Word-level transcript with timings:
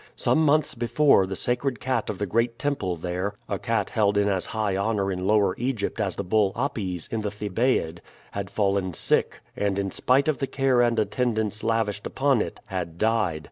Some 0.15 0.43
months 0.43 0.73
before 0.73 1.27
the 1.27 1.35
sacred 1.35 1.79
cat 1.79 2.09
of 2.09 2.17
the 2.17 2.25
great 2.25 2.57
temple 2.57 2.95
there 2.95 3.35
a 3.47 3.59
cat 3.59 3.91
held 3.91 4.17
in 4.17 4.27
as 4.29 4.47
high 4.47 4.75
honor 4.75 5.11
in 5.11 5.27
Lower 5.27 5.53
Egypt 5.59 6.01
as 6.01 6.15
the 6.15 6.23
bull 6.23 6.53
Apis 6.55 7.05
in 7.11 7.21
the 7.21 7.29
Thebaid 7.29 8.01
had 8.31 8.49
fallen 8.49 8.93
sick, 8.95 9.41
and, 9.55 9.77
in 9.77 9.91
spite 9.91 10.27
of 10.27 10.39
the 10.39 10.47
care 10.47 10.81
and 10.81 10.97
attendance 10.97 11.63
lavished 11.63 12.07
upon 12.07 12.41
it, 12.41 12.59
had 12.65 12.97
died. 12.97 13.39